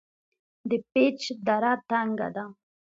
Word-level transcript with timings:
د 0.69 0.71
پیج 0.91 1.19
دره 1.47 1.73
تنګه 1.89 2.27
ده 2.35 2.45